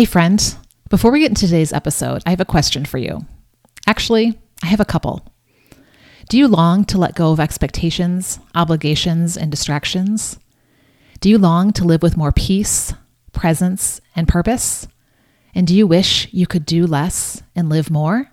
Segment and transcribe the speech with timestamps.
[0.00, 0.56] Hey, friend,
[0.88, 3.26] before we get into today's episode, I have a question for you.
[3.86, 5.28] Actually, I have a couple.
[6.30, 10.38] Do you long to let go of expectations, obligations, and distractions?
[11.20, 12.94] Do you long to live with more peace,
[13.32, 14.88] presence, and purpose?
[15.54, 18.30] And do you wish you could do less and live more?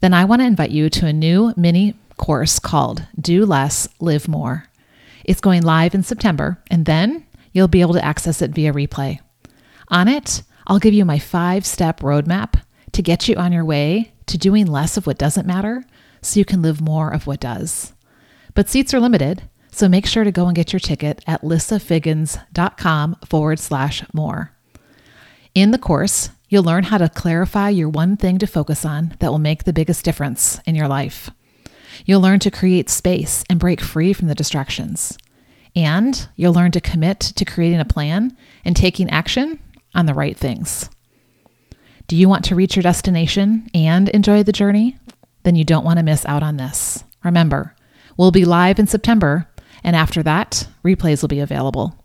[0.00, 4.28] Then I want to invite you to a new mini course called Do Less, Live
[4.28, 4.66] More.
[5.24, 9.20] It's going live in September, and then you'll be able to access it via replay.
[9.88, 12.62] On it, I'll give you my five step roadmap
[12.92, 15.84] to get you on your way to doing less of what doesn't matter
[16.20, 17.92] so you can live more of what does.
[18.54, 23.16] But seats are limited, so make sure to go and get your ticket at lissafiggins.com
[23.26, 24.52] forward slash more.
[25.54, 29.30] In the course, you'll learn how to clarify your one thing to focus on that
[29.30, 31.30] will make the biggest difference in your life.
[32.04, 35.16] You'll learn to create space and break free from the distractions.
[35.74, 39.58] And you'll learn to commit to creating a plan and taking action
[39.94, 40.88] on the right things.
[42.06, 44.98] Do you want to reach your destination and enjoy the journey?
[45.44, 47.04] Then you don't want to miss out on this.
[47.24, 47.74] Remember,
[48.16, 49.48] we'll be live in September,
[49.82, 52.04] and after that, replays will be available.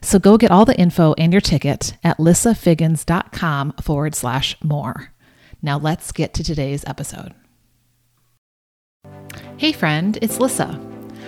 [0.00, 5.12] So go get all the info and your ticket at lissafiggins.com forward slash more.
[5.60, 7.34] Now let's get to today's episode.
[9.56, 10.80] Hey, friend, it's Lissa.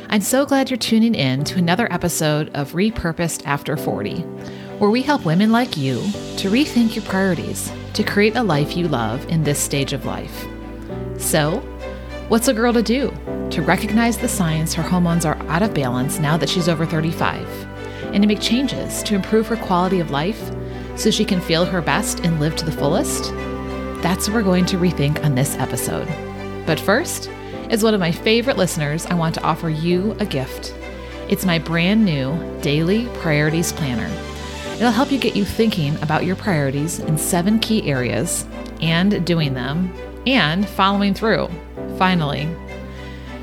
[0.08, 4.24] I'm so glad you're tuning in to another episode of Repurposed After 40
[4.80, 5.96] where we help women like you
[6.38, 10.46] to rethink your priorities to create a life you love in this stage of life.
[11.18, 11.58] So,
[12.28, 13.12] what's a girl to do
[13.50, 17.46] to recognize the signs her hormones are out of balance now that she's over 35
[18.14, 20.50] and to make changes to improve her quality of life
[20.96, 23.24] so she can feel her best and live to the fullest?
[24.02, 26.08] That's what we're going to rethink on this episode.
[26.64, 27.28] But first,
[27.68, 30.74] as one of my favorite listeners, I want to offer you a gift.
[31.28, 34.29] It's my brand new Daily Priorities Planner.
[34.80, 38.46] It'll help you get you thinking about your priorities in seven key areas
[38.80, 39.92] and doing them
[40.26, 41.50] and following through.
[41.98, 42.48] Finally,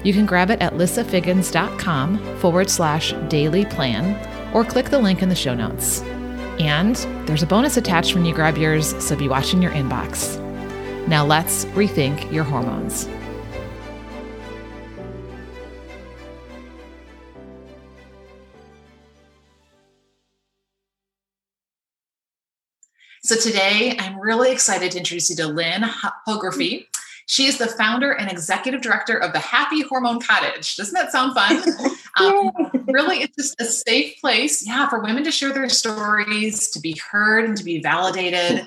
[0.04, 4.18] you can grab it at lissafiggins.com forward slash daily plan
[4.52, 6.02] or click the link in the show notes.
[6.58, 6.96] And
[7.28, 10.44] there's a bonus attached when you grab yours, so be watching your inbox.
[11.08, 13.08] Now let's rethink your hormones.
[23.28, 26.88] So today I'm really excited to introduce you to Lynn Hography.
[27.26, 30.78] She is the founder and executive director of the Happy Hormone Cottage.
[30.78, 31.62] Doesn't that sound fun?
[32.22, 36.80] um, really, it's just a safe place, yeah, for women to share their stories, to
[36.80, 38.66] be heard, and to be validated.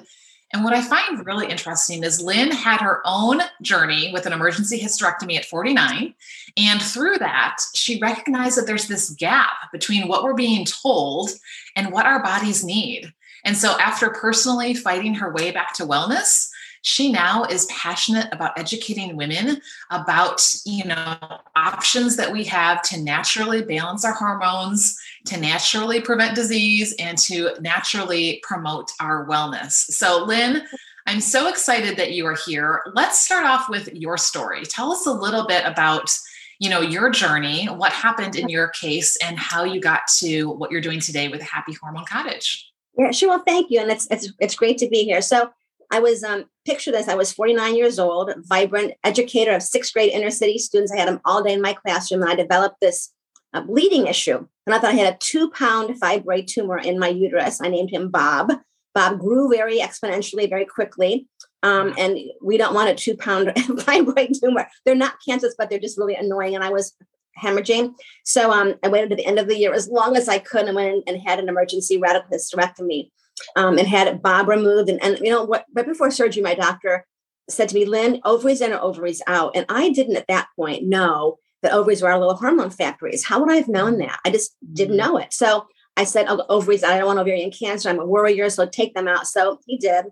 [0.52, 4.78] And what I find really interesting is Lynn had her own journey with an emergency
[4.78, 6.14] hysterectomy at 49.
[6.58, 11.30] And through that, she recognized that there's this gap between what we're being told
[11.76, 13.10] and what our bodies need.
[13.44, 16.50] And so, after personally fighting her way back to wellness,
[16.82, 21.16] she now is passionate about educating women about you know
[21.56, 27.50] options that we have to naturally balance our hormones to naturally prevent disease and to
[27.60, 29.72] naturally promote our wellness.
[29.72, 30.62] So lynn
[31.06, 32.82] i'm so excited that you are here.
[32.94, 34.64] Let's start off with your story.
[34.64, 36.10] Tell us a little bit about
[36.58, 40.70] you know your journey what happened in your case and how you got to what
[40.70, 42.69] you're doing today with happy hormone cottage
[43.00, 43.30] yeah, sure.
[43.30, 45.22] Well, thank you, and it's it's it's great to be here.
[45.22, 45.50] So
[45.90, 50.12] I was um, picture this: I was 49 years old, vibrant educator of sixth grade
[50.12, 50.92] inner city students.
[50.92, 53.10] I had them all day in my classroom, and I developed this
[53.54, 54.46] uh, bleeding issue.
[54.66, 57.62] And I thought I had a two pound fibroid tumor in my uterus.
[57.62, 58.52] I named him Bob.
[58.94, 61.26] Bob grew very exponentially, very quickly.
[61.62, 64.68] Um, and we don't want a two pound fibroid tumor.
[64.84, 66.54] They're not cancers, but they're just really annoying.
[66.54, 66.92] And I was
[67.38, 67.94] hemorrhaging.
[68.24, 70.66] So um, I waited to the end of the year as long as I could
[70.66, 73.10] and went and had an emergency radical hysterectomy
[73.56, 74.88] um, and had Bob removed.
[74.88, 75.64] And, and you know what?
[75.74, 77.06] Right before surgery, my doctor
[77.48, 80.84] said to me, "Lynn, ovaries in or ovaries out," and I didn't at that point
[80.84, 83.24] know that ovaries were our little hormone factories.
[83.24, 84.18] How would I have known that?
[84.24, 85.12] I just didn't mm-hmm.
[85.12, 85.32] know it.
[85.32, 85.66] So
[85.96, 87.88] I said, oh, ovaries, I don't want ovarian cancer.
[87.88, 89.26] I'm a worrier, so take them out.
[89.26, 90.06] So he did.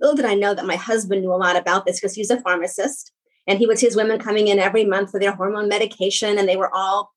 [0.00, 2.40] Little did I know that my husband knew a lot about this because he's a
[2.40, 3.12] pharmacist
[3.46, 6.48] and he would see his women coming in every month for their hormone medication and
[6.48, 7.12] they were all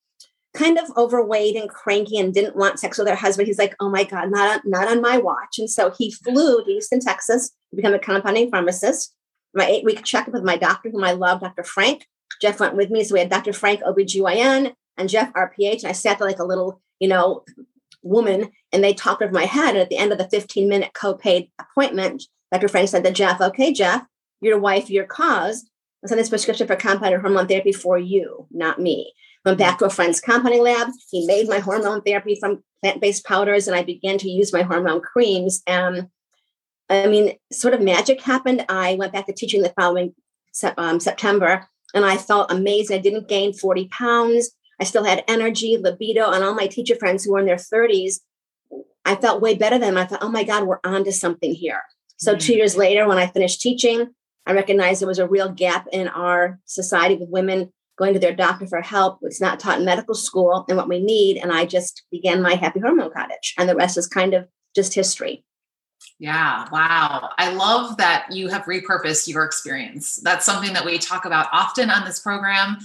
[0.53, 3.47] kind of overweight and cranky and didn't want sex with their husband.
[3.47, 5.59] He's like oh my god not on, not on my watch.
[5.59, 9.13] And so he flew to houston texas to become a compounding pharmacist.
[9.53, 12.07] My eight week checkup with my doctor whom i love dr frank.
[12.41, 15.91] Jeff went with me so we had dr frank obgyn and jeff rph and i
[15.91, 17.43] sat there like a little you know
[18.03, 19.69] woman and they talked over my head.
[19.69, 23.41] And at the end of the 15 minute co-paid appointment dr frank said to jeff
[23.41, 24.05] okay jeff
[24.41, 25.69] your wife your cause
[26.07, 29.11] I sent this prescription for compounded hormone therapy for you, not me.
[29.43, 30.87] Went back to a friend's compounding lab.
[31.11, 35.01] He made my hormone therapy from plant-based powders, and I began to use my hormone
[35.01, 35.61] creams.
[35.67, 36.07] And
[36.89, 38.65] I mean, sort of magic happened.
[38.69, 40.15] I went back to teaching the following
[40.77, 42.97] um, September, and I felt amazing.
[42.97, 44.51] I didn't gain 40 pounds.
[44.79, 48.21] I still had energy, libido, and all my teacher friends who were in their 30s.
[49.03, 49.97] I felt way better than them.
[49.97, 51.81] I thought, oh my God, we're on to something here.
[52.15, 52.39] So, mm-hmm.
[52.39, 54.13] two years later, when I finished teaching,
[54.47, 58.35] I recognized there was a real gap in our society with women going to their
[58.35, 59.19] doctor for help.
[59.23, 61.37] It's not taught in medical school and what we need.
[61.37, 63.53] And I just began my happy hormone cottage.
[63.57, 65.43] And the rest is kind of just history.
[66.17, 67.29] Yeah, wow.
[67.37, 70.19] I love that you have repurposed your experience.
[70.23, 72.77] That's something that we talk about often on this program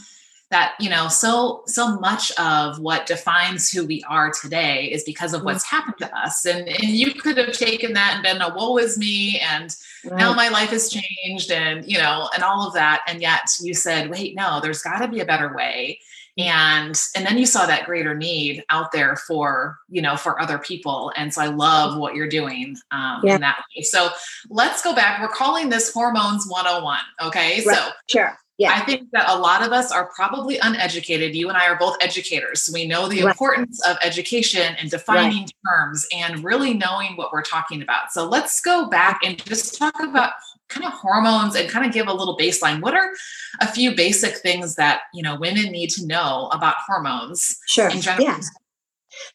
[0.52, 5.32] that, you know, so so much of what defines who we are today is because
[5.32, 5.46] of mm-hmm.
[5.46, 6.44] what's happened to us.
[6.44, 10.18] And and you could have taken that and been a woe is me and right.
[10.18, 13.74] now my life has changed and, you know, and all of that and yet you
[13.74, 15.98] said, "Wait, no, there's got to be a better way."
[16.38, 20.58] and and then you saw that greater need out there for you know for other
[20.58, 23.34] people and so i love what you're doing um, yeah.
[23.34, 24.08] in that way so
[24.48, 27.76] let's go back we're calling this hormones 101 okay right.
[27.76, 28.74] so sure yeah.
[28.74, 31.34] I think that a lot of us are probably uneducated.
[31.34, 32.62] You and I are both educators.
[32.62, 33.30] So we know the right.
[33.30, 35.52] importance of education and defining right.
[35.68, 38.12] terms and really knowing what we're talking about.
[38.12, 40.32] So let's go back and just talk about
[40.68, 42.80] kind of hormones and kind of give a little baseline.
[42.80, 43.12] What are
[43.60, 47.58] a few basic things that you know women need to know about hormones?
[47.68, 47.88] Sure.
[47.88, 48.24] In general?
[48.24, 48.40] Yeah.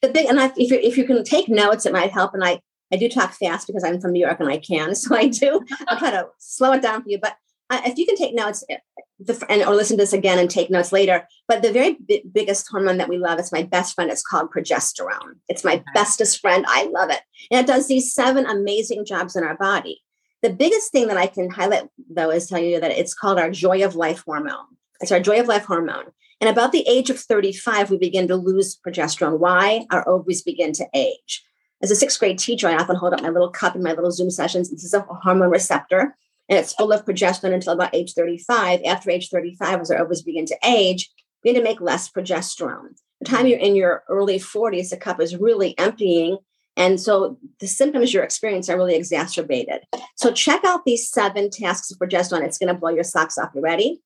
[0.01, 2.33] The big and I, if you if you can take notes, it might help.
[2.33, 2.61] And I
[2.91, 5.61] I do talk fast because I'm from New York and I can, so I do.
[5.87, 7.19] I'll try to slow it down for you.
[7.19, 7.35] But
[7.71, 8.77] if you can take notes, eh,
[9.19, 11.27] the, and or listen to this again and take notes later.
[11.47, 14.11] But the very b- biggest hormone that we love is my best friend.
[14.11, 15.35] It's called progesterone.
[15.49, 15.83] It's my okay.
[15.93, 16.65] bestest friend.
[16.67, 17.21] I love it,
[17.51, 20.01] and it does these seven amazing jobs in our body.
[20.43, 23.49] The biggest thing that I can highlight, though, is tell you that it's called our
[23.49, 24.77] joy of life hormone.
[25.01, 26.05] It's our joy of life hormone.
[26.39, 29.39] And about the age of 35, we begin to lose progesterone.
[29.39, 29.85] Why?
[29.89, 31.43] Our ovaries begin to age.
[31.81, 34.11] As a sixth grade teacher, I often hold up my little cup in my little
[34.11, 34.69] Zoom sessions.
[34.69, 36.15] This is a hormone receptor,
[36.49, 38.81] and it's full of progesterone until about age 35.
[38.85, 41.09] After age 35, as our ovaries begin to age,
[41.43, 42.95] we begin to make less progesterone.
[43.19, 46.37] The time you're in your early 40s, the cup is really emptying,
[46.77, 49.79] and so the symptoms you're experiencing are really exacerbated.
[50.15, 52.43] So check out these seven tasks of progesterone.
[52.43, 53.49] It's going to blow your socks off.
[53.55, 53.99] You ready?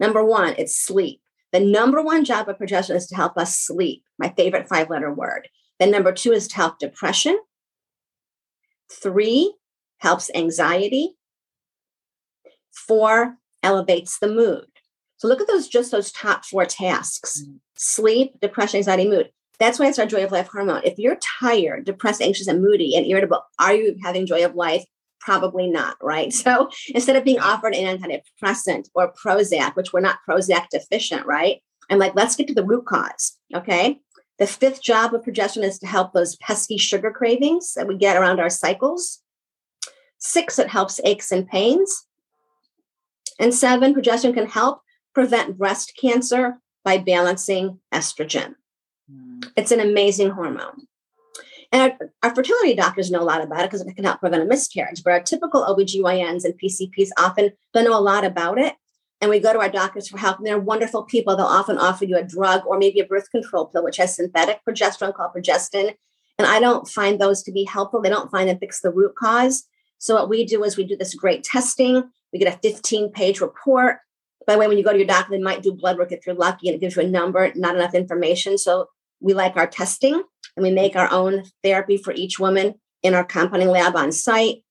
[0.00, 1.20] Number one, it's sleep.
[1.52, 5.12] The number one job of progesterone is to help us sleep, my favorite five letter
[5.12, 5.48] word.
[5.78, 7.38] Then number two is to help depression.
[8.90, 9.54] Three
[9.98, 11.15] helps anxiety.
[12.76, 14.66] Four elevates the mood.
[15.18, 17.58] So look at those, just those top four tasks mm.
[17.74, 19.30] sleep, depression, anxiety, mood.
[19.58, 20.82] That's why it's our joy of life hormone.
[20.84, 24.84] If you're tired, depressed, anxious, and moody and irritable, are you having joy of life?
[25.20, 26.32] Probably not, right?
[26.46, 31.62] So instead of being offered an antidepressant or Prozac, which we're not Prozac deficient, right?
[31.88, 33.38] I'm like, let's get to the root cause.
[33.54, 34.00] Okay.
[34.38, 38.16] The fifth job of progesterone is to help those pesky sugar cravings that we get
[38.16, 39.22] around our cycles.
[40.18, 42.06] Six, it helps aches and pains.
[43.38, 44.80] And seven, progesterone can help
[45.14, 48.54] prevent breast cancer by balancing estrogen.
[49.10, 49.40] Hmm.
[49.56, 50.86] It's an amazing hormone.
[51.72, 54.42] And our, our, fertility doctors know a lot about it because it can help prevent
[54.42, 55.02] a miscarriage.
[55.02, 58.74] But our typical OBGYNs and PCPs often don't know a lot about it.
[59.20, 61.36] And we go to our doctors for help, and they're wonderful people.
[61.36, 64.60] They'll often offer you a drug or maybe a birth control pill, which has synthetic
[64.68, 65.94] progesterone called progestin.
[66.38, 68.02] And I don't find those to be helpful.
[68.02, 69.64] They don't find them fix the root cause.
[69.98, 72.10] So what we do is we do this great testing.
[72.36, 74.00] We get a 15 page report.
[74.46, 76.26] By the way, when you go to your doctor, they might do blood work if
[76.26, 78.58] you're lucky and it gives you a number, not enough information.
[78.58, 78.88] So
[79.20, 80.22] we like our testing
[80.54, 84.64] and we make our own therapy for each woman in our compounding lab on site.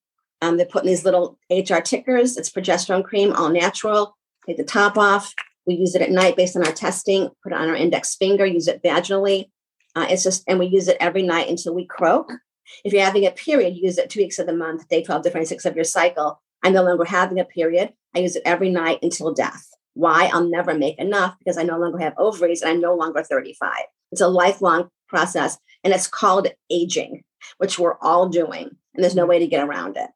[0.43, 2.38] Um, they're putting these little HR tickers.
[2.38, 4.15] It's progesterone cream, all natural.
[4.45, 5.34] Take the top off.
[5.65, 7.29] We use it at night based on our testing.
[7.41, 8.45] Put it on our index finger.
[8.45, 9.45] Use it vaginally.
[9.95, 12.31] Uh, it's just, and we use it every night until we croak.
[12.84, 15.31] If you're having a period, use it two weeks of the month, day 12 to
[15.31, 16.39] 26 of your cycle.
[16.65, 17.93] I'm no longer having a period.
[18.15, 19.69] I use it every night until death.
[19.93, 20.31] Why?
[20.34, 23.72] I'll never make enough because I no longer have ovaries and I'm no longer 35.
[24.12, 27.24] It's a lifelong process and it's called aging,
[27.60, 28.75] which we're all doing.
[28.95, 29.29] And there's no mm-hmm.
[29.29, 30.10] way to get around it.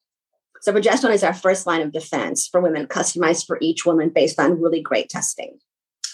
[0.62, 4.39] So progesterone is our first line of defense for women, customized for each woman based
[4.39, 5.60] on really great testing.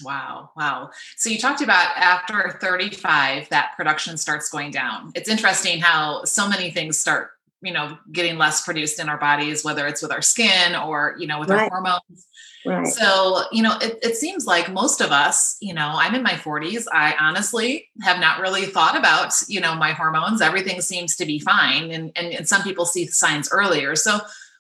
[0.03, 0.51] Wow.
[0.57, 0.89] Wow.
[1.15, 5.13] So you talked about after 35, that production starts going down.
[5.15, 7.29] It's interesting how so many things start,
[7.61, 11.27] you know, getting less produced in our bodies, whether it's with our skin or, you
[11.27, 11.63] know, with right.
[11.63, 12.27] our hormones.
[12.65, 12.87] Right.
[12.87, 16.33] So, you know, it, it seems like most of us, you know, I'm in my
[16.33, 16.85] 40s.
[16.91, 20.41] I honestly have not really thought about, you know, my hormones.
[20.41, 21.91] Everything seems to be fine.
[21.91, 23.95] And, and, and some people see signs earlier.
[23.95, 24.19] So,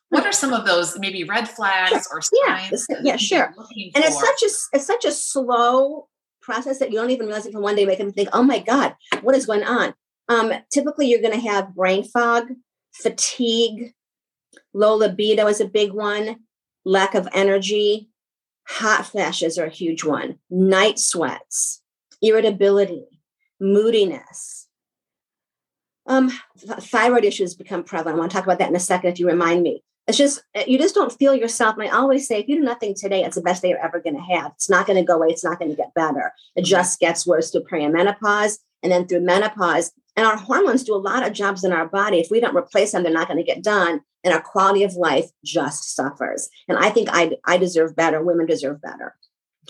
[0.09, 2.85] what are some of those maybe red flags or signs?
[2.89, 3.53] Yeah, yeah sure.
[3.95, 6.07] And it's such a it's such a slow
[6.41, 8.59] process that you don't even realize it from one day make them think, oh my
[8.59, 9.93] God, what is going on?
[10.29, 12.49] Um, typically you're gonna have brain fog,
[13.01, 13.93] fatigue,
[14.75, 16.37] Low libido is a big one.
[16.83, 18.09] Lack of energy.
[18.67, 20.37] Hot flashes are a huge one.
[20.49, 21.81] Night sweats,
[22.21, 23.05] irritability,
[23.59, 24.67] moodiness.
[26.07, 28.17] Um, thyroid issues become prevalent.
[28.17, 29.81] I want to talk about that in a second if you remind me.
[30.07, 31.77] It's just eh, you just don't feel yourself.
[31.77, 34.01] And I always say, if you do nothing today, it's the best day you're ever
[34.01, 34.51] going to have.
[34.55, 35.29] It's not going to go away.
[35.29, 36.33] It's not going to get better.
[36.55, 39.91] It just gets worse through perimenopause and then through menopause.
[40.15, 42.19] And our hormones do a lot of jobs in our body.
[42.19, 44.01] If we don't replace them, they're not going to get done.
[44.23, 46.49] And our quality of life just suffers.
[46.67, 48.23] And I think I, I deserve better.
[48.23, 49.15] Women deserve better.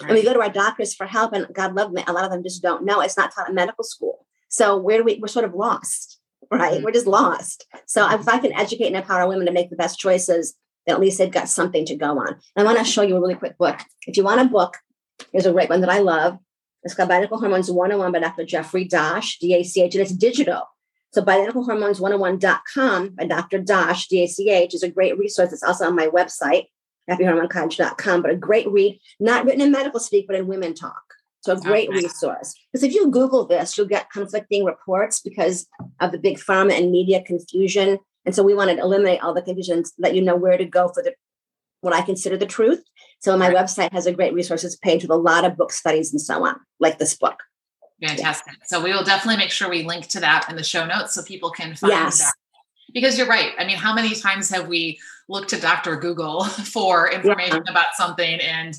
[0.01, 0.09] Right.
[0.09, 2.31] And we go to our doctors for help, and God love them, a lot of
[2.31, 3.01] them just don't know.
[3.01, 4.25] It's not taught in medical school.
[4.49, 5.19] So where do we?
[5.19, 6.19] We're sort of lost,
[6.51, 6.75] right?
[6.75, 6.83] Mm-hmm.
[6.83, 7.65] We're just lost.
[7.85, 10.53] So if I can educate and empower women to make the best choices,
[10.85, 12.27] then at least they've got something to go on.
[12.27, 13.79] And I want to show you a really quick book.
[14.05, 14.77] If you want a book,
[15.31, 16.37] here's a great one that I love.
[16.85, 18.45] It's called Bioidentical Hormones 101 by Dr.
[18.45, 20.61] Jeffrey Dach, D-A-C-H, and it's digital.
[21.13, 23.63] So bioidenticalhormones101.com by Dr.
[23.63, 25.51] Dach, D-A-C-H, is a great resource.
[25.51, 26.65] It's also on my website,
[27.09, 31.01] happyhormonecottage.com, but a great read, not written in medical speak, but in women talk.
[31.41, 32.01] So a great okay.
[32.01, 32.53] resource.
[32.71, 35.67] Because if you Google this, you'll get conflicting reports because
[35.99, 37.97] of the big pharma and media confusion.
[38.25, 40.89] And so we want to eliminate all the confusions, let you know where to go
[40.89, 41.15] for the
[41.81, 42.83] what I consider the truth.
[43.19, 46.21] So my website has a great resources page with a lot of book studies and
[46.21, 47.39] so on, like this book.
[48.01, 48.53] Fantastic.
[48.53, 48.65] Yeah.
[48.65, 51.23] So we will definitely make sure we link to that in the show notes so
[51.23, 52.19] people can find yes.
[52.19, 52.33] that.
[52.93, 53.53] Because you're right.
[53.57, 55.95] I mean, how many times have we looked to Dr.
[55.95, 56.43] Google
[56.73, 57.71] for information yeah.
[57.71, 58.77] about something and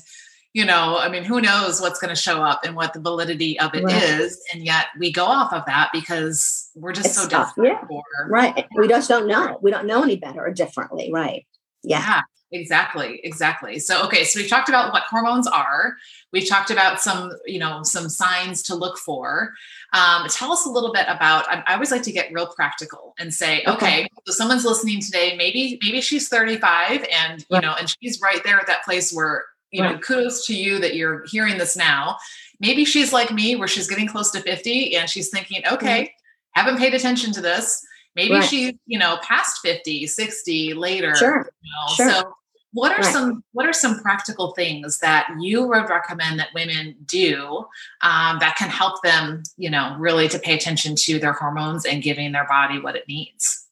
[0.53, 3.59] you know, I mean, who knows what's going to show up and what the validity
[3.59, 4.01] of it right.
[4.01, 7.77] is, and yet we go off of that because we're just it's so different.
[7.79, 7.85] Yeah.
[7.87, 8.65] For, right.
[8.75, 9.59] We just don't know.
[9.61, 11.11] We don't know any better or differently.
[11.13, 11.45] Right.
[11.83, 11.99] Yeah.
[11.99, 12.21] yeah.
[12.51, 13.77] Exactly, exactly.
[13.77, 15.97] So, okay, so we've talked about what hormones are.
[16.31, 19.53] We've talked about some, you know, some signs to look for.
[19.91, 21.47] Um, tell us a little bit about.
[21.49, 25.01] I, I, always like to get real practical and say, okay, okay so someone's listening
[25.01, 25.35] today.
[25.35, 27.61] Maybe, maybe she's 35, and you right.
[27.61, 29.93] know, and she's right there at that place where, you right.
[29.93, 32.17] know, kudos to you that you're hearing this now.
[32.61, 36.59] Maybe she's like me, where she's getting close to 50, and she's thinking, okay, mm-hmm.
[36.59, 37.85] haven't paid attention to this
[38.17, 38.43] maybe right.
[38.43, 41.47] she's you know past 50 60 later sure.
[41.61, 41.93] You know?
[41.95, 42.11] sure.
[42.11, 42.33] so
[42.73, 43.13] what are right.
[43.13, 47.65] some what are some practical things that you would recommend that women do
[48.01, 52.03] um, that can help them you know really to pay attention to their hormones and
[52.03, 53.67] giving their body what it needs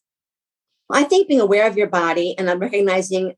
[0.88, 3.36] well, i think being aware of your body and recognizing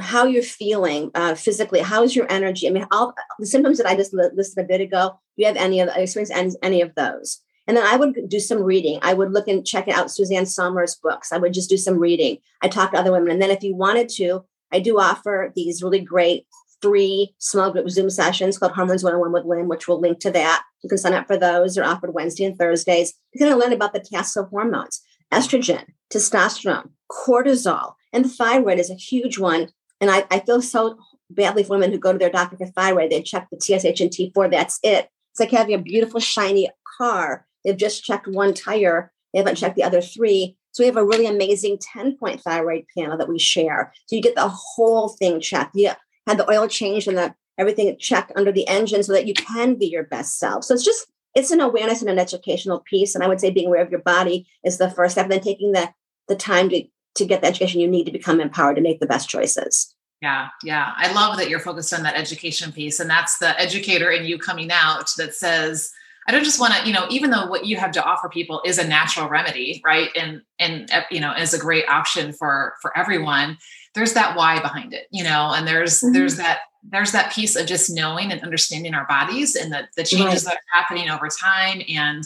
[0.00, 3.94] how you're feeling uh, physically how's your energy i mean all the symptoms that i
[3.94, 7.42] just listed a bit ago do you have any of experience any, any of those
[7.66, 8.98] and then I would do some reading.
[9.02, 11.32] I would look and check out Suzanne Somers' books.
[11.32, 12.38] I would just do some reading.
[12.62, 13.30] I talk to other women.
[13.30, 16.46] And then if you wanted to, I do offer these really great
[16.82, 20.62] three small group Zoom sessions called Hormones 101 with Lynn, which we'll link to that.
[20.82, 21.74] You can sign up for those.
[21.74, 23.14] They're offered Wednesday and Thursdays.
[23.32, 25.00] You're going to learn about the tasks of hormones,
[25.32, 29.70] estrogen, testosterone, cortisol, and the thyroid is a huge one.
[30.00, 30.98] And I, I feel so
[31.30, 33.10] badly for women who go to their doctor for thyroid.
[33.10, 34.50] They check the TSH and T4.
[34.50, 35.08] That's it.
[35.30, 36.68] It's like having a beautiful, shiny
[36.98, 39.12] car They've just checked one tire.
[39.32, 40.56] They haven't checked the other three.
[40.72, 43.92] So we have a really amazing 10 point thyroid panel that we share.
[44.06, 45.74] So you get the whole thing checked.
[45.74, 45.92] You
[46.26, 49.76] had the oil changed and the everything checked under the engine so that you can
[49.76, 50.64] be your best self.
[50.64, 53.14] So it's just it's an awareness and an educational piece.
[53.14, 55.24] And I would say being aware of your body is the first step.
[55.24, 55.92] And then taking the
[56.28, 56.84] the time to
[57.16, 59.94] to get the education you need to become empowered to make the best choices.
[60.20, 60.92] Yeah, yeah.
[60.96, 62.98] I love that you're focused on that education piece.
[62.98, 65.92] And that's the educator in you coming out that says,
[66.26, 68.62] I don't just want to, you know, even though what you have to offer people
[68.64, 70.08] is a natural remedy, right?
[70.16, 73.58] And and uh, you know, is a great option for for everyone.
[73.94, 76.12] There's that why behind it, you know, and there's mm-hmm.
[76.12, 80.04] there's that there's that piece of just knowing and understanding our bodies and the, the
[80.04, 80.52] changes right.
[80.52, 82.24] that are happening over time and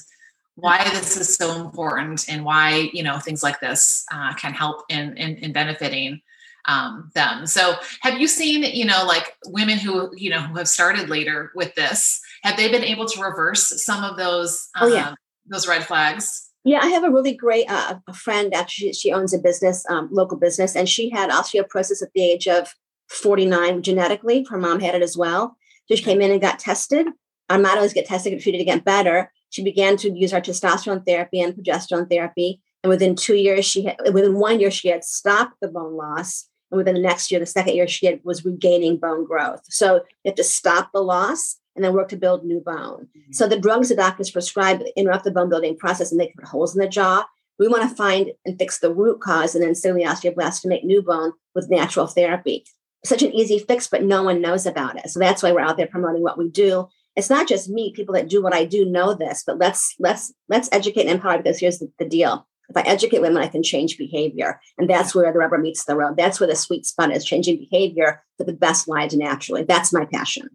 [0.57, 4.85] why this is so important and why you know things like this uh, can help
[4.89, 6.21] in, in, in benefiting
[6.69, 7.47] um, them.
[7.47, 11.51] So have you seen, you know, like women who, you know, who have started later
[11.55, 15.09] with this, have they been able to reverse some of those, oh, yeah.
[15.09, 15.17] Um,
[15.47, 16.51] those red flags?
[16.65, 18.53] Yeah, I have a really great uh, a friend.
[18.55, 22.47] Actually, she owns a business, um, local business, and she had osteoporosis at the age
[22.47, 22.75] of
[23.09, 24.47] 49 genetically.
[24.51, 25.57] Her mom had it as well.
[25.87, 27.07] So she came in and got tested.
[27.49, 29.33] Our motto is get tested, get treated, to get better.
[29.49, 32.61] She began to use our testosterone therapy and progesterone therapy.
[32.83, 36.49] And within two years, she had, within one year, she had stopped the bone loss
[36.71, 39.63] and within the next year, the second year, she had, was regaining bone growth.
[39.69, 43.07] So you have to stop the loss and then work to build new bone.
[43.17, 43.33] Mm-hmm.
[43.33, 46.75] So the drugs the doctors prescribe interrupt the bone building process and they put holes
[46.75, 47.25] in the jaw.
[47.57, 50.69] We want to find and fix the root cause and then stem the osteoblast to
[50.69, 52.65] make new bone with natural therapy.
[53.05, 55.09] Such an easy fix, but no one knows about it.
[55.09, 56.89] So that's why we're out there promoting what we do.
[57.15, 59.45] It's not just me; people that do what I do know this.
[59.47, 63.21] But let's let's let's educate and empower because here's the, the deal: If I educate
[63.21, 64.61] women, I can change behavior.
[64.79, 66.17] And that's where the rubber meets the road.
[66.17, 69.63] That's where the sweet spot is changing behavior for the best lives naturally.
[69.63, 70.49] That's my passion.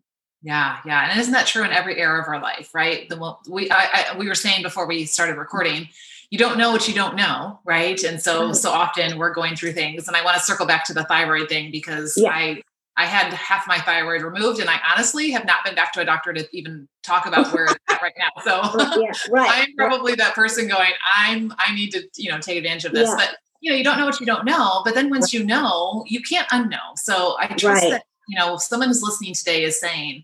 [0.43, 3.07] Yeah, yeah, and isn't that true in every era of our life, right?
[3.07, 5.87] The we I, I, we were saying before we started recording,
[6.31, 8.01] you don't know what you don't know, right?
[8.03, 8.53] And so mm-hmm.
[8.53, 11.47] so often we're going through things, and I want to circle back to the thyroid
[11.47, 12.29] thing because yeah.
[12.29, 12.61] I
[12.97, 16.05] I had half my thyroid removed, and I honestly have not been back to a
[16.05, 18.29] doctor to even talk about where it's at right now.
[18.43, 19.49] So yeah, right.
[19.67, 23.07] I'm probably that person going, I'm I need to you know take advantage of this,
[23.07, 23.15] yeah.
[23.15, 24.81] but you know you don't know what you don't know.
[24.83, 26.97] But then once you know, you can't unknow.
[26.97, 27.91] So I trust right.
[27.91, 30.23] that you know if someone who's listening today is saying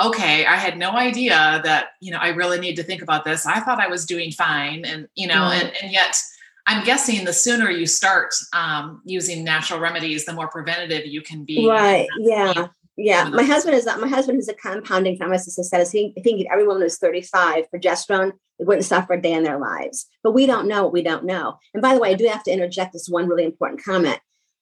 [0.00, 3.46] okay, I had no idea that, you know, I really need to think about this.
[3.46, 4.84] I thought I was doing fine.
[4.84, 5.66] And, you know, mm-hmm.
[5.66, 6.20] and, and yet
[6.66, 11.44] I'm guessing the sooner you start um, using natural remedies, the more preventative you can
[11.44, 11.68] be.
[11.68, 12.08] Right.
[12.18, 12.68] Yeah.
[12.96, 13.30] Yeah.
[13.30, 16.82] My husband is my husband is a compounding pharmacist and says he think every woman
[16.82, 20.06] who's 35, progesterone, they wouldn't suffer a day in their lives.
[20.22, 21.58] But we don't know what we don't know.
[21.72, 24.20] And by the way, I do have to interject this one really important comment.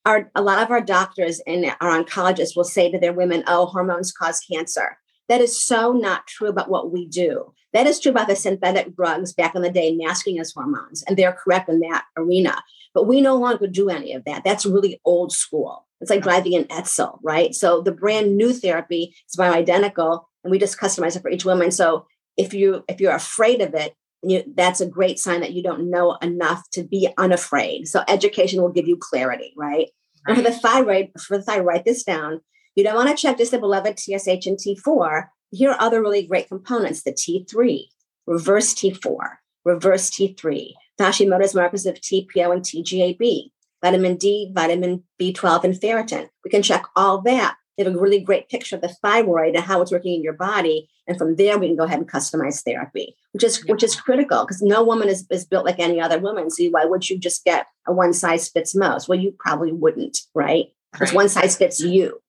[0.09, 3.67] Our, a lot of our doctors and our oncologists will say to their women, oh,
[3.67, 4.97] hormones cause cancer.
[5.29, 7.53] That is so not true about what we do.
[7.75, 11.15] That is true about the synthetic drugs back in the day, masking as hormones, and
[11.15, 12.57] they're correct in that arena.
[12.95, 14.45] But we no longer do any of that.
[14.45, 15.87] That's really old school.
[16.00, 17.55] It's like driving an Edsel, right?
[17.55, 21.71] So the brand new therapy is bioidentical, and we just customize it for each woman.
[21.71, 22.07] So
[22.38, 25.91] if you if you're afraid of it, you, that's a great sign that you don't
[25.91, 27.88] know enough to be unafraid.
[27.88, 29.88] So education will give you clarity, right?
[30.35, 32.41] For the thyroid, for the thyroid, write this down.
[32.75, 35.29] You don't want to check just the beloved TSH and T4.
[35.51, 37.87] Here are other really great components the T3,
[38.27, 39.17] reverse T4,
[39.65, 43.51] reverse T3, Hashimoto's markers of TPO and TGAB,
[43.83, 46.29] vitamin D, vitamin B12, and ferritin.
[46.45, 47.57] We can check all that.
[47.79, 50.33] We have a really great picture of the thyroid and how it's working in your
[50.33, 50.89] body.
[51.07, 54.45] And from there, we can go ahead and customize therapy, which is which is critical
[54.45, 56.51] because no woman is, is built like any other woman.
[56.51, 59.09] See, why would you just get a one size fits most?
[59.09, 60.67] Well, you probably wouldn't, right?
[60.93, 61.17] Because right.
[61.17, 62.21] one size fits you.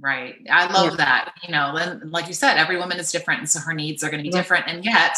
[0.00, 0.36] Right.
[0.50, 0.96] I love yeah.
[0.96, 1.34] that.
[1.42, 3.40] You know, and like you said, every woman is different.
[3.40, 4.66] And so her needs are going to be different.
[4.68, 5.16] And yet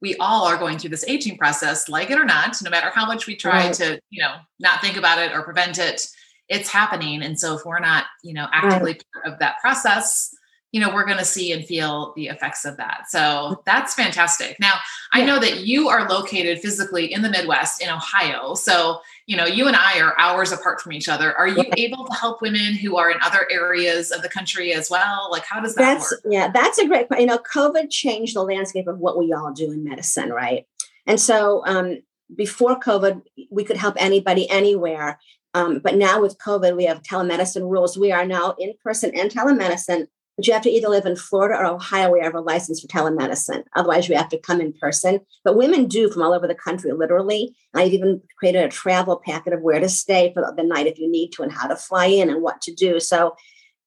[0.00, 3.06] we all are going through this aging process, like it or not, no matter how
[3.06, 3.74] much we try right.
[3.74, 6.06] to, you know, not think about it or prevent it,
[6.50, 7.22] it's happening.
[7.22, 9.04] And so if we're not, you know, actively right.
[9.14, 10.34] part of that process,
[10.72, 13.04] you know, we're going to see and feel the effects of that.
[13.08, 14.58] So that's fantastic.
[14.60, 14.74] Now,
[15.12, 18.54] I know that you are located physically in the Midwest in Ohio.
[18.54, 21.36] So, you know, you and I are hours apart from each other.
[21.36, 24.90] Are you able to help women who are in other areas of the country as
[24.90, 25.28] well?
[25.30, 26.20] Like, how does that that's, work?
[26.28, 27.22] Yeah, that's a great point.
[27.22, 30.66] You know, COVID changed the landscape of what we all do in medicine, right?
[31.06, 31.98] And so, um,
[32.36, 35.18] before COVID, we could help anybody anywhere.
[35.54, 37.98] Um, but now with COVID, we have telemedicine rules.
[37.98, 40.06] We are now in person and telemedicine
[40.40, 42.80] but you have to either live in Florida or Ohio where you have a license
[42.80, 43.62] for telemedicine.
[43.76, 45.20] Otherwise, you have to come in person.
[45.44, 47.54] But women do from all over the country, literally.
[47.74, 51.10] I've even created a travel packet of where to stay for the night if you
[51.10, 53.00] need to and how to fly in and what to do.
[53.00, 53.36] So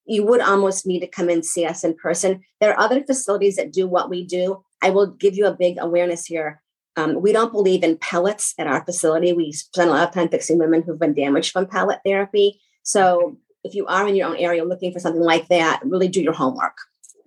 [0.06, 2.42] you would almost need to come and see us in person.
[2.60, 4.62] There are other facilities that do what we do.
[4.80, 6.62] I will give you a big awareness here.
[6.96, 9.32] Um, we don't believe in pellets at our facility.
[9.32, 12.60] We spend a lot of time fixing women who've been damaged from pellet therapy.
[12.82, 16.22] So if you are in your own area looking for something like that, really do
[16.22, 16.76] your homework.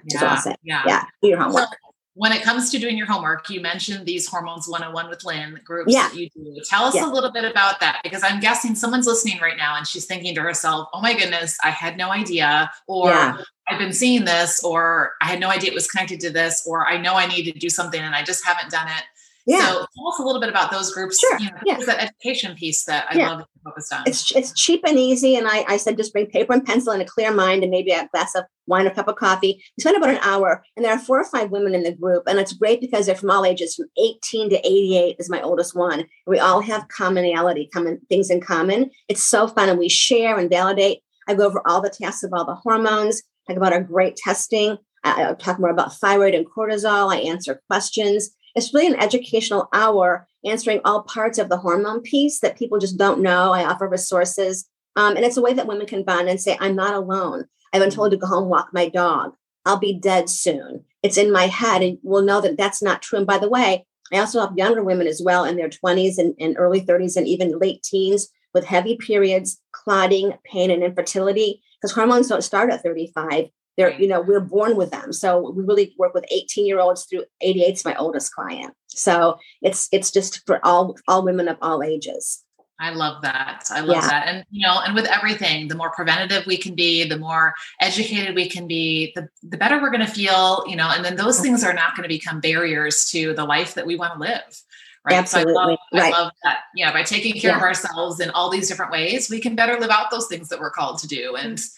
[0.06, 0.84] Yeah, yeah.
[0.86, 1.70] yeah, do your homework.
[2.14, 5.94] when it comes to doing your homework, you mentioned these hormones 101 with Lynn groups
[5.94, 6.08] yeah.
[6.08, 6.62] that you do.
[6.68, 7.06] Tell us yeah.
[7.06, 10.34] a little bit about that because I'm guessing someone's listening right now and she's thinking
[10.36, 13.38] to herself, oh my goodness, I had no idea, or yeah.
[13.68, 16.88] I've been seeing this, or I had no idea it was connected to this, or
[16.88, 19.04] I know I need to do something and I just haven't done it.
[19.48, 19.72] Yeah.
[19.72, 21.20] So tell us a little bit about those groups.
[21.20, 21.40] Sure.
[21.40, 21.78] You know, yeah.
[21.86, 23.30] that education piece that I yeah.
[23.30, 24.04] love to focus on.
[24.06, 25.38] It's it's cheap and easy.
[25.38, 27.92] And I, I said just bring paper and pencil and a clear mind and maybe
[27.92, 29.64] a glass of wine or cup of coffee.
[29.78, 32.24] We spend about an hour and there are four or five women in the group.
[32.28, 35.74] And it's great because they're from all ages, from 18 to 88 is my oldest
[35.74, 36.06] one.
[36.28, 38.92] We all have commonality, common things in common.
[39.08, 39.70] It's so fun.
[39.70, 41.00] And we share and validate.
[41.30, 44.78] I go over all the tests of all the hormones, talk about our great testing.
[45.06, 47.14] I, I talk more about thyroid and cortisol.
[47.14, 52.40] I answer questions it's really an educational hour answering all parts of the hormone piece
[52.40, 53.54] that people just don't know.
[53.54, 54.68] I offer resources.
[54.96, 57.46] Um, and it's a way that women can bond and say, I'm not alone.
[57.72, 59.36] I've been told to go home, walk my dog.
[59.66, 60.84] I'll be dead soon.
[61.04, 61.84] It's in my head.
[61.84, 63.20] And we'll know that that's not true.
[63.20, 66.34] And by the way, I also help younger women as well in their 20s and,
[66.40, 71.94] and early 30s and even late teens with heavy periods, clotting, pain, and infertility, because
[71.94, 75.96] hormones don't start at 35 they're you know we're born with them so we really
[75.98, 80.46] work with 18 year olds through 88 is my oldest client so it's it's just
[80.46, 82.44] for all all women of all ages
[82.80, 83.64] I love that.
[83.72, 84.08] I love yeah.
[84.08, 84.28] that.
[84.28, 88.36] And you know, and with everything, the more preventative we can be, the more educated
[88.36, 91.40] we can be, the, the better we're going to feel, you know, and then those
[91.40, 94.62] things are not going to become barriers to the life that we want to live
[95.08, 95.18] right?
[95.18, 95.54] Absolutely.
[95.54, 96.14] So I love, right.
[96.14, 96.60] I love that.
[96.76, 97.58] Yeah, by taking care Yeah.
[97.58, 100.60] of ourselves in all these different ways, we can better live out those things that
[100.60, 101.36] we're called to do.
[101.36, 101.70] And mm.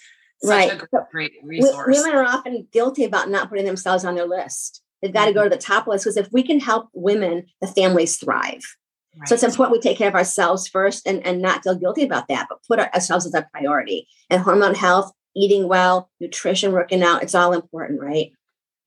[0.41, 0.81] Such Right.
[0.81, 1.97] a great, resource.
[1.97, 4.81] Women are often guilty about not putting themselves on their list.
[5.01, 5.55] They've got to go to mm-hmm.
[5.55, 8.63] the top list because if we can help women, the families thrive.
[9.25, 12.27] So it's important we take care of ourselves first and, and not feel guilty about
[12.29, 14.07] that, but put ourselves as a priority.
[14.29, 18.31] And hormone health, eating well, nutrition, working out, it's all important, right?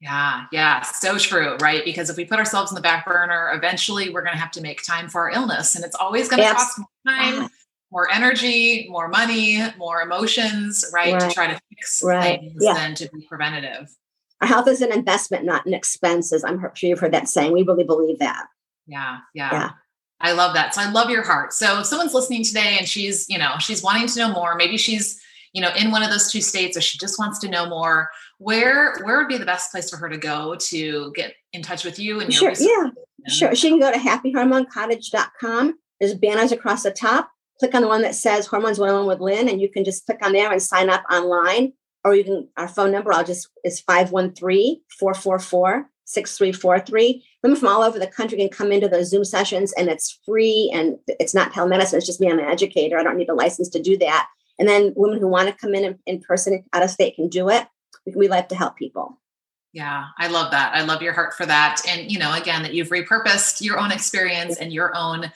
[0.01, 1.85] Yeah, yeah, so true, right?
[1.85, 4.61] Because if we put ourselves in the back burner, eventually we're going to have to
[4.61, 7.49] make time for our illness, and it's always going to cost more time,
[7.93, 11.13] more energy, more money, more emotions, right?
[11.13, 11.29] Right.
[11.29, 12.41] To try to fix Right.
[12.41, 12.75] things Yeah.
[12.75, 13.89] than to be preventative.
[14.41, 16.33] Our health is an investment, not an expense.
[16.33, 17.53] As I'm sure you've heard that saying.
[17.53, 18.47] We really believe that.
[18.87, 19.51] Yeah, yeah.
[19.53, 19.71] Yeah.
[20.21, 20.75] I love that.
[20.75, 21.53] So I love your heart.
[21.53, 24.79] So if someone's listening today and she's, you know, she's wanting to know more, maybe
[24.79, 25.21] she's,
[25.53, 28.09] you know, in one of those two states or she just wants to know more,
[28.39, 31.85] where where would be the best place for her to go to get in touch
[31.85, 32.49] with you and your Sure.
[32.51, 32.69] resources?
[33.27, 33.33] Yeah.
[33.33, 33.55] Sure.
[33.55, 35.75] She can go to happyhormonecottage.com.
[36.01, 37.31] There's banners across the top.
[37.63, 40.19] Click on the one that says Hormones 101 with Lynn, and you can just click
[40.21, 41.73] on there and sign up online.
[42.03, 47.25] Or you can, our phone number, I'll just, is 513 444 6343.
[47.45, 50.73] Women from all over the country can come into those Zoom sessions, and it's free
[50.75, 51.95] and it's not telemedicine.
[51.95, 52.33] It's just me.
[52.33, 52.99] I'm an educator.
[52.99, 54.27] I don't need a license to do that.
[54.59, 57.29] And then women who want to come in in, in person out of state can
[57.29, 57.69] do it.
[58.05, 59.21] We, we like to help people.
[59.73, 60.75] Yeah, I love that.
[60.75, 61.81] I love your heart for that.
[61.89, 65.31] And, you know, again, that you've repurposed your own experience and your own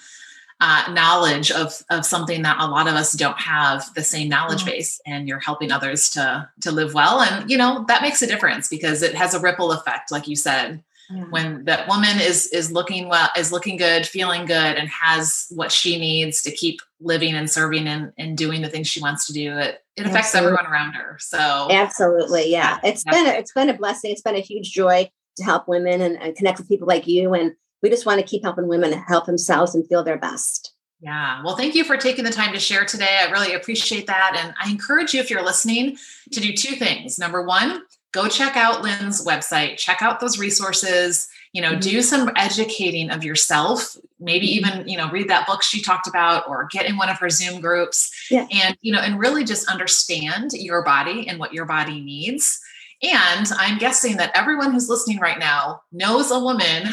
[0.61, 4.63] uh, knowledge of, of something that a lot of us don't have the same knowledge
[4.63, 4.67] Mhm.
[4.67, 7.21] base and you're helping others to, to live well.
[7.21, 10.37] And, you know, that makes a difference because it has a ripple effect, like you
[10.37, 10.83] said,
[11.31, 15.71] when that woman is, is looking well, is looking good, feeling good and has what
[15.71, 19.33] she needs to keep living and serving and, and doing the things she wants to
[19.33, 20.59] do, it, it affects Absolutely.
[20.59, 21.17] everyone around her.
[21.21, 22.79] So Absolutely, yeah.
[22.83, 24.11] It's been a, it's been a blessing.
[24.11, 27.35] It's been a huge joy to help women and, and connect with people like you.
[27.35, 30.73] And we just want to keep helping women help themselves and feel their best.
[31.01, 31.43] Yeah.
[31.45, 33.21] Well, thank you for taking the time to share today.
[33.21, 34.37] I really appreciate that.
[34.39, 35.99] And I encourage you, if you're listening,
[36.33, 37.19] to do two things.
[37.19, 42.01] Number one, go check out Lynn's website, check out those resources, you know, do mm-hmm.
[42.01, 44.71] some educating of yourself, maybe mm-hmm.
[44.71, 47.29] even, you know, read that book she talked about or get in one of her
[47.29, 48.47] Zoom groups Yeah.
[48.51, 52.59] and, you know, and really just understand your body and what your body needs.
[53.03, 56.89] And I'm guessing that everyone who's listening right now knows a woman,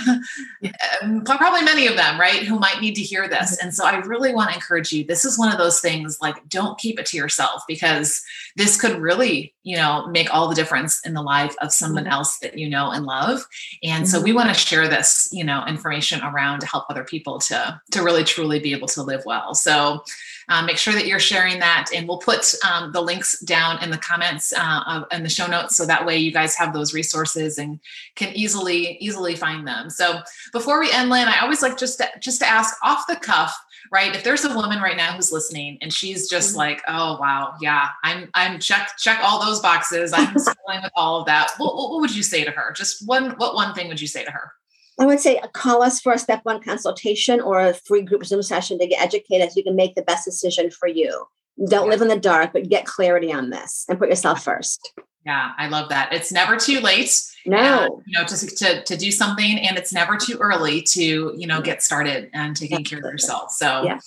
[1.02, 3.56] um, probably many of them, right, who might need to hear this.
[3.56, 3.68] Mm-hmm.
[3.68, 5.06] And so I really want to encourage you.
[5.06, 8.22] This is one of those things like, don't keep it to yourself because
[8.58, 12.13] this could really, you know, make all the difference in the life of someone mm-hmm.
[12.13, 13.46] else that you know and love.
[13.82, 14.26] And so mm-hmm.
[14.26, 18.04] we want to share this, you know, information around to help other people to to
[18.04, 19.56] really truly be able to live well.
[19.56, 20.04] So
[20.50, 23.90] um, make sure that you're sharing that, and we'll put um, the links down in
[23.92, 27.58] the comments uh, in the show notes, so that way you guys have those resources
[27.58, 27.80] and
[28.16, 29.90] can easily easily find them.
[29.90, 33.16] So before we end, Lynn, I always like just to, just to ask off the
[33.16, 33.56] cuff,
[33.92, 34.16] right?
[34.16, 36.58] If there's a woman right now who's listening and she's just Mhm.
[36.58, 40.14] like, "Oh wow, yeah, I'm I'm check check all those boxes.
[40.14, 42.74] I'm struggling with all of that." What, what would you say to her?
[42.74, 44.52] Just one what one thing would you say to her?
[45.00, 48.26] I would say uh, call us for a step one consultation or a free group
[48.26, 51.26] Zoom session to get educated so you can make the best decision for you.
[51.68, 54.94] Don't live in the dark, but get clarity on this and put yourself first.
[55.26, 56.12] Yeah, I love that.
[56.14, 57.22] It's never too late.
[57.46, 57.58] No.
[57.86, 61.46] and, you know to, to to do something and it's never too early to you
[61.46, 64.00] know get started and taking care of yourself so Yeah.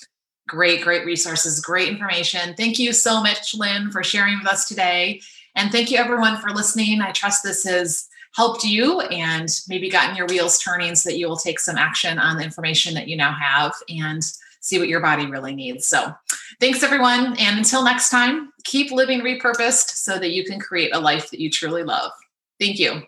[0.49, 5.21] great great resources great information thank you so much lynn for sharing with us today
[5.55, 10.15] and thank you everyone for listening i trust this has helped you and maybe gotten
[10.15, 13.17] your wheels turning so that you will take some action on the information that you
[13.17, 14.23] now have and
[14.61, 15.87] see what your body really needs.
[15.87, 16.13] So
[16.61, 17.35] thanks everyone.
[17.39, 21.41] And until next time keep living repurposed so that you can create a life that
[21.41, 22.13] you truly love.
[22.61, 23.03] Thank you.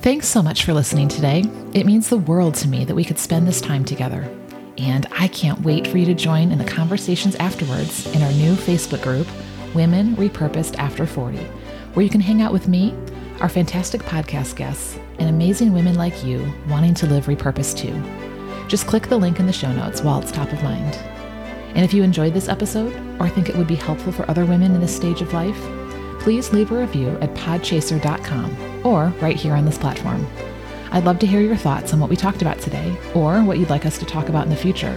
[0.00, 1.44] Thanks so much for listening today.
[1.72, 4.28] It means the world to me that we could spend this time together.
[4.76, 8.54] And I can't wait for you to join in the conversations afterwards in our new
[8.54, 9.26] Facebook group,
[9.74, 11.38] Women Repurposed After 40,
[11.98, 12.94] where you can hang out with me,
[13.40, 18.68] our fantastic podcast guests, and amazing women like you wanting to live repurposed too.
[18.68, 20.94] Just click the link in the show notes while it's top of mind.
[21.74, 24.76] And if you enjoyed this episode or think it would be helpful for other women
[24.76, 25.60] in this stage of life,
[26.20, 30.24] please leave a review at podchaser.com or right here on this platform.
[30.92, 33.70] I'd love to hear your thoughts on what we talked about today or what you'd
[33.70, 34.96] like us to talk about in the future.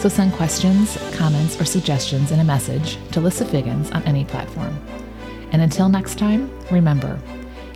[0.00, 4.76] So send questions, comments, or suggestions in a message to Lissa Figgins on any platform.
[5.52, 7.18] And until next time, remember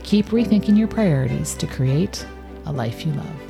[0.02, 2.24] keep rethinking your priorities to create
[2.66, 3.45] a life you love.